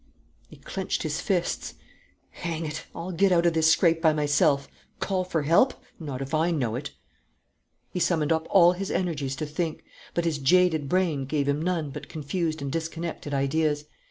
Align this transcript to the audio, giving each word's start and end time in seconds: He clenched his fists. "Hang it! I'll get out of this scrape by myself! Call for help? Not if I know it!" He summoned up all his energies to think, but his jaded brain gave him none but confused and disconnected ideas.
He 0.49 0.55
clenched 0.57 1.03
his 1.03 1.21
fists. 1.21 1.75
"Hang 2.31 2.65
it! 2.65 2.87
I'll 2.95 3.11
get 3.11 3.31
out 3.31 3.45
of 3.45 3.53
this 3.53 3.69
scrape 3.71 4.01
by 4.01 4.13
myself! 4.13 4.67
Call 4.99 5.23
for 5.23 5.43
help? 5.43 5.75
Not 5.99 6.23
if 6.23 6.33
I 6.33 6.49
know 6.49 6.73
it!" 6.73 6.89
He 7.91 7.99
summoned 7.99 8.31
up 8.31 8.47
all 8.49 8.71
his 8.71 8.89
energies 8.89 9.35
to 9.35 9.45
think, 9.45 9.83
but 10.15 10.25
his 10.25 10.39
jaded 10.39 10.89
brain 10.89 11.25
gave 11.25 11.47
him 11.47 11.61
none 11.61 11.91
but 11.91 12.09
confused 12.09 12.63
and 12.63 12.71
disconnected 12.71 13.31
ideas. 13.31 13.85